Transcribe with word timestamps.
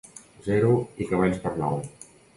Zero 0.45 0.71
i 1.05 1.07
cavalls 1.13 1.43
per 1.45 1.53
nou. 1.65 1.77